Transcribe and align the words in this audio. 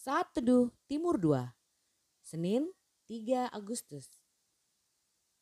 Saat 0.00 0.32
Teduh 0.32 0.72
Timur 0.88 1.20
2, 1.20 1.44
Senin 2.24 2.72
3 3.04 3.52
Agustus. 3.52 4.08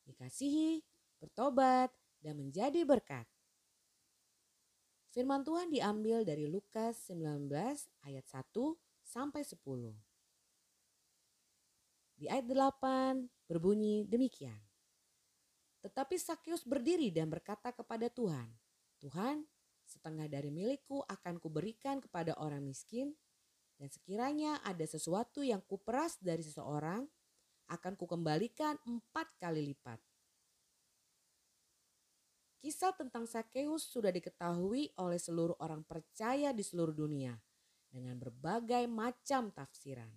Dikasihi, 0.03 0.83
bertobat, 1.15 1.95
dan 2.19 2.35
menjadi 2.35 2.83
berkat. 2.83 3.23
Firman 5.15 5.47
Tuhan 5.47 5.71
diambil 5.71 6.27
dari 6.27 6.51
Lukas 6.51 7.07
19 7.07 7.47
ayat 8.03 8.25
1 8.27 8.51
sampai 8.99 9.47
10. 9.47 9.95
Di 12.19 12.27
ayat 12.27 12.43
8 12.43 13.31
berbunyi 13.47 14.11
demikian. 14.11 14.59
Tetapi 15.87 16.19
Sakyus 16.19 16.67
berdiri 16.67 17.07
dan 17.15 17.31
berkata 17.31 17.71
kepada 17.71 18.11
Tuhan, 18.11 18.51
Tuhan, 18.99 19.47
setengah 19.87 20.27
dari 20.27 20.51
milikku 20.51 20.99
akan 21.07 21.39
kuberikan 21.39 22.03
kepada 22.03 22.35
orang 22.35 22.67
miskin 22.67 23.15
dan 23.79 23.87
sekiranya 23.87 24.59
ada 24.67 24.83
sesuatu 24.83 25.39
yang 25.39 25.63
kuperas 25.63 26.19
dari 26.19 26.43
seseorang, 26.43 27.07
akan 27.71 27.93
kukembalikan 27.95 28.75
empat 28.83 29.31
kali 29.39 29.71
lipat. 29.71 30.03
Kisah 32.59 32.91
tentang 32.91 33.23
Sakeus 33.23 33.87
sudah 33.87 34.11
diketahui 34.11 34.91
oleh 34.99 35.15
seluruh 35.15 35.55
orang 35.63 35.79
percaya 35.87 36.51
di 36.51 36.59
seluruh 36.59 36.91
dunia 36.91 37.31
dengan 37.87 38.19
berbagai 38.19 38.83
macam 38.91 39.47
tafsiran. 39.55 40.11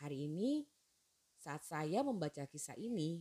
Hari 0.00 0.24
ini, 0.24 0.64
saat 1.36 1.68
saya 1.68 2.00
membaca 2.00 2.48
kisah 2.48 2.80
ini, 2.80 3.20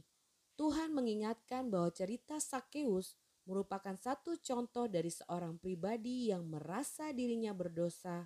Tuhan 0.56 0.96
mengingatkan 0.96 1.68
bahwa 1.68 1.92
cerita 1.92 2.40
Sakeus 2.40 3.20
merupakan 3.44 3.94
satu 4.00 4.40
contoh 4.40 4.88
dari 4.88 5.12
seorang 5.12 5.60
pribadi 5.60 6.32
yang 6.32 6.48
merasa 6.48 7.12
dirinya 7.12 7.52
berdosa 7.52 8.24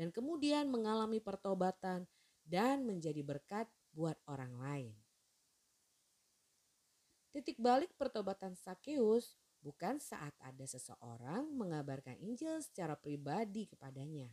dan 0.00 0.08
kemudian 0.08 0.72
mengalami 0.72 1.20
pertobatan 1.20 2.08
dan 2.40 2.88
menjadi 2.88 3.20
berkat 3.20 3.68
buat 3.92 4.16
orang 4.24 4.56
lain. 4.56 4.96
Titik 7.36 7.60
balik 7.60 7.92
pertobatan 8.00 8.56
Sakeus 8.56 9.36
bukan 9.60 10.00
saat 10.00 10.32
ada 10.40 10.64
seseorang 10.64 11.52
mengabarkan 11.52 12.16
Injil 12.16 12.64
secara 12.64 12.96
pribadi 12.96 13.68
kepadanya. 13.68 14.32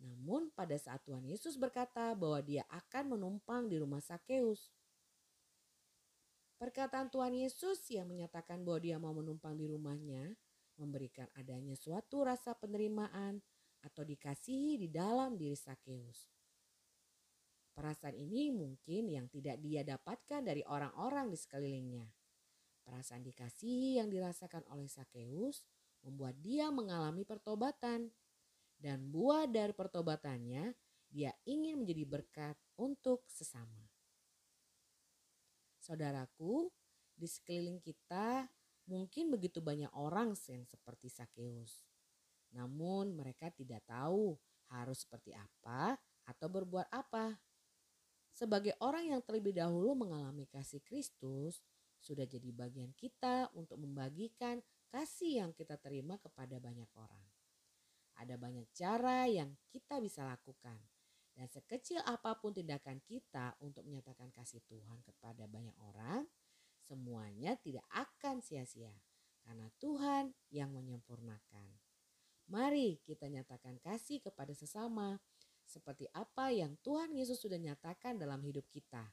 Namun 0.00 0.48
pada 0.56 0.80
saat 0.80 1.04
Tuhan 1.04 1.28
Yesus 1.28 1.60
berkata 1.60 2.16
bahwa 2.16 2.40
dia 2.40 2.64
akan 2.72 3.20
menumpang 3.20 3.68
di 3.68 3.76
rumah 3.76 4.00
Sakeus. 4.00 4.72
Perkataan 6.56 7.12
Tuhan 7.12 7.36
Yesus 7.36 7.84
yang 7.92 8.08
menyatakan 8.08 8.64
bahwa 8.64 8.80
dia 8.80 8.96
mau 8.96 9.12
menumpang 9.12 9.60
di 9.60 9.68
rumahnya 9.68 10.32
memberikan 10.80 11.28
adanya 11.36 11.76
suatu 11.76 12.24
rasa 12.24 12.56
penerimaan 12.56 13.44
atau 13.84 14.02
dikasihi 14.02 14.80
di 14.80 14.88
dalam 14.88 15.36
diri 15.36 15.54
Sakeus. 15.54 16.32
Perasaan 17.74 18.16
ini 18.16 18.54
mungkin 18.54 19.10
yang 19.10 19.26
tidak 19.28 19.60
dia 19.60 19.84
dapatkan 19.84 20.40
dari 20.40 20.64
orang-orang 20.64 21.28
di 21.28 21.36
sekelilingnya. 21.36 22.06
Perasaan 22.86 23.20
dikasihi 23.26 23.98
yang 24.00 24.08
dirasakan 24.08 24.64
oleh 24.70 24.86
Sakeus 24.88 25.66
membuat 26.06 26.38
dia 26.40 26.70
mengalami 26.70 27.26
pertobatan. 27.26 28.12
Dan 28.74 29.08
buah 29.08 29.48
dari 29.48 29.72
pertobatannya, 29.72 30.76
dia 31.08 31.32
ingin 31.48 31.82
menjadi 31.82 32.04
berkat 32.04 32.56
untuk 32.76 33.24
sesama. 33.30 33.88
Saudaraku, 35.80 36.68
di 37.14 37.24
sekeliling 37.24 37.80
kita 37.80 38.50
mungkin 38.84 39.32
begitu 39.32 39.64
banyak 39.64 39.88
orang 39.96 40.36
yang 40.50 40.66
seperti 40.68 41.08
Sakeus. 41.08 41.93
Namun 42.54 43.18
mereka 43.18 43.50
tidak 43.50 43.82
tahu 43.84 44.38
harus 44.70 45.02
seperti 45.02 45.34
apa 45.34 45.98
atau 46.24 46.46
berbuat 46.48 46.88
apa. 46.88 47.36
Sebagai 48.34 48.74
orang 48.82 49.14
yang 49.14 49.20
terlebih 49.22 49.54
dahulu 49.54 49.94
mengalami 49.94 50.46
kasih 50.50 50.82
Kristus, 50.82 51.62
sudah 52.02 52.26
jadi 52.26 52.50
bagian 52.50 52.90
kita 52.98 53.50
untuk 53.54 53.78
membagikan 53.78 54.58
kasih 54.90 55.42
yang 55.44 55.50
kita 55.54 55.78
terima 55.78 56.18
kepada 56.18 56.58
banyak 56.58 56.90
orang. 56.98 57.26
Ada 58.14 58.38
banyak 58.38 58.70
cara 58.74 59.26
yang 59.26 59.54
kita 59.70 59.98
bisa 59.98 60.22
lakukan. 60.26 60.78
Dan 61.34 61.50
sekecil 61.50 61.98
apa 62.06 62.38
pun 62.38 62.54
tindakan 62.54 63.02
kita 63.02 63.58
untuk 63.58 63.82
menyatakan 63.82 64.30
kasih 64.30 64.62
Tuhan 64.70 65.02
kepada 65.02 65.50
banyak 65.50 65.74
orang, 65.82 66.22
semuanya 66.78 67.58
tidak 67.58 67.82
akan 67.90 68.38
sia-sia. 68.38 68.94
Karena 69.42 69.66
Tuhan 69.82 70.30
yang 70.54 70.70
menyempurnakan. 70.70 71.83
Mari 72.48 73.00
kita 73.04 73.28
nyatakan 73.30 73.80
kasih 73.80 74.20
kepada 74.20 74.52
sesama 74.52 75.16
seperti 75.64 76.04
apa 76.12 76.52
yang 76.52 76.76
Tuhan 76.84 77.16
Yesus 77.16 77.40
sudah 77.40 77.56
nyatakan 77.56 78.20
dalam 78.20 78.44
hidup 78.44 78.68
kita. 78.68 79.08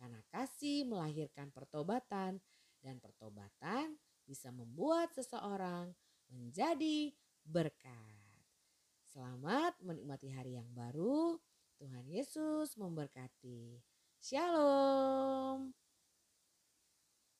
Karena 0.00 0.24
kasih 0.32 0.88
melahirkan 0.88 1.52
pertobatan 1.52 2.40
dan 2.80 2.96
pertobatan 2.96 4.00
bisa 4.24 4.48
membuat 4.48 5.12
seseorang 5.12 5.92
menjadi 6.32 7.12
berkat. 7.44 8.20
Selamat 9.12 9.76
menikmati 9.84 10.32
hari 10.32 10.56
yang 10.56 10.70
baru. 10.72 11.36
Tuhan 11.76 12.08
Yesus 12.08 12.80
memberkati. 12.80 13.82
Shalom. 14.20 15.72